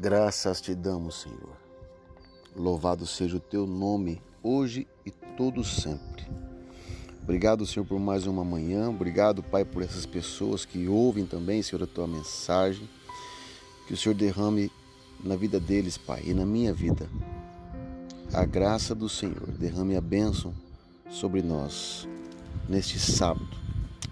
[0.00, 1.58] Graças te damos, Senhor.
[2.56, 6.26] Louvado seja o teu nome, hoje e todo sempre.
[7.22, 8.88] Obrigado, Senhor, por mais uma manhã.
[8.88, 12.88] Obrigado, Pai, por essas pessoas que ouvem também, Senhor, a tua mensagem.
[13.86, 14.72] Que o Senhor derrame
[15.22, 17.06] na vida deles, Pai, e na minha vida.
[18.32, 20.54] A graça do Senhor, derrame a bênção
[21.10, 22.08] sobre nós
[22.66, 23.54] neste sábado.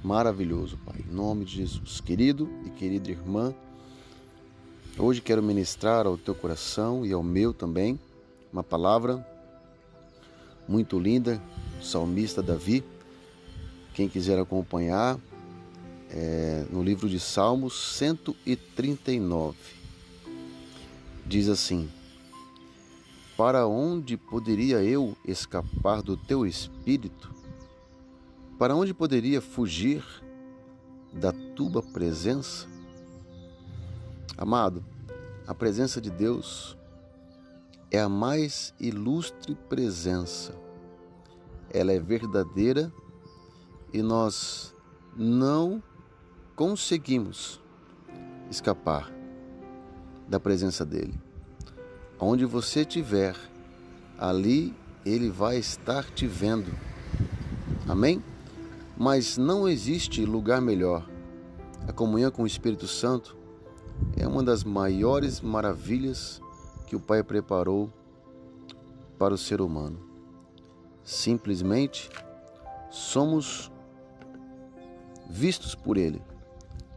[0.00, 1.04] Maravilhoso, Pai.
[1.04, 2.00] Em nome de Jesus.
[2.00, 3.52] Querido e querida irmã,
[4.98, 7.98] Hoje quero ministrar ao teu coração e ao meu também
[8.52, 9.26] uma palavra
[10.68, 11.40] muito linda,
[11.80, 12.84] salmista Davi.
[13.94, 15.18] Quem quiser acompanhar,
[16.10, 19.56] é, no livro de Salmos 139,
[21.24, 21.88] diz assim:
[23.34, 27.34] Para onde poderia eu escapar do teu espírito?
[28.58, 30.04] Para onde poderia fugir
[31.14, 32.70] da tua presença?
[34.42, 34.84] Amado,
[35.46, 36.76] a presença de Deus
[37.92, 40.52] é a mais ilustre presença.
[41.72, 42.92] Ela é verdadeira
[43.92, 44.74] e nós
[45.16, 45.80] não
[46.56, 47.62] conseguimos
[48.50, 49.12] escapar
[50.26, 51.14] da presença dele.
[52.18, 53.36] Onde você estiver,
[54.18, 54.74] ali
[55.06, 56.72] ele vai estar te vendo.
[57.88, 58.20] Amém?
[58.98, 61.08] Mas não existe lugar melhor.
[61.86, 63.40] A comunhão com o Espírito Santo
[64.16, 66.40] é uma das maiores maravilhas
[66.86, 67.92] que o Pai preparou
[69.18, 69.98] para o ser humano.
[71.04, 72.10] Simplesmente
[72.90, 73.70] somos
[75.28, 76.22] vistos por Ele,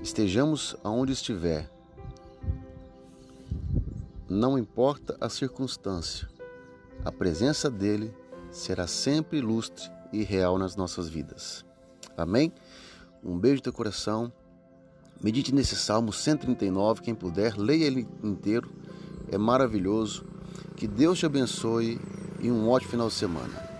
[0.00, 1.70] estejamos aonde estiver.
[4.28, 6.28] Não importa a circunstância,
[7.04, 8.12] a presença dele
[8.50, 11.64] será sempre ilustre e real nas nossas vidas.
[12.16, 12.52] Amém?
[13.22, 14.32] Um beijo teu coração.
[15.22, 18.70] Medite nesse Salmo 139, quem puder, leia ele inteiro.
[19.30, 20.24] É maravilhoso.
[20.76, 22.00] Que Deus te abençoe
[22.40, 23.73] e um ótimo final de semana.